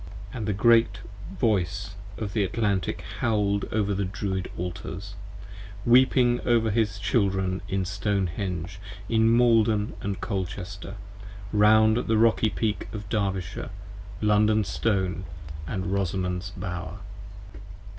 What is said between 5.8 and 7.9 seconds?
Weeping over his Children in